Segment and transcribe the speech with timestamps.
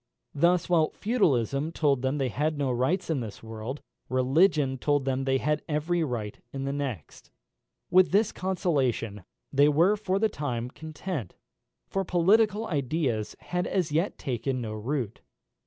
[0.33, 5.25] Thus, while Feudalism told them they had no rights in this world, Religion told them
[5.25, 7.29] they had every right in the next.
[7.91, 11.35] With this consolation they were for the time content,
[11.85, 15.21] for political ideas had as yet taken no root.